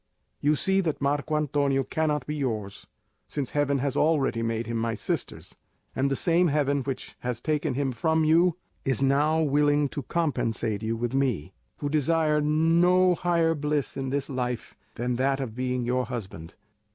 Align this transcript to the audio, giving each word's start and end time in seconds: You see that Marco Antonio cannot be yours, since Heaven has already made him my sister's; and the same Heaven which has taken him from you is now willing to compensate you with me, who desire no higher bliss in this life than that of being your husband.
You 0.39 0.55
see 0.55 0.81
that 0.81 0.99
Marco 0.99 1.35
Antonio 1.37 1.83
cannot 1.83 2.25
be 2.25 2.35
yours, 2.35 2.87
since 3.27 3.51
Heaven 3.51 3.77
has 3.77 3.95
already 3.95 4.41
made 4.41 4.65
him 4.65 4.77
my 4.77 4.95
sister's; 4.95 5.57
and 5.95 6.09
the 6.09 6.15
same 6.15 6.47
Heaven 6.47 6.81
which 6.81 7.15
has 7.19 7.39
taken 7.39 7.75
him 7.75 7.91
from 7.91 8.23
you 8.23 8.57
is 8.83 9.03
now 9.03 9.43
willing 9.43 9.87
to 9.89 10.01
compensate 10.01 10.81
you 10.81 10.97
with 10.97 11.13
me, 11.13 11.53
who 11.77 11.87
desire 11.87 12.41
no 12.41 13.13
higher 13.13 13.53
bliss 13.53 13.95
in 13.95 14.09
this 14.09 14.27
life 14.27 14.75
than 14.95 15.17
that 15.17 15.39
of 15.39 15.53
being 15.53 15.85
your 15.85 16.07
husband. 16.07 16.55